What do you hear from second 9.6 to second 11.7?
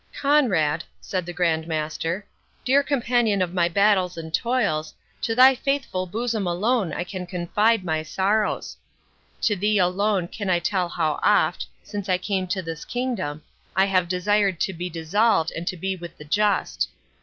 alone can I tell how oft,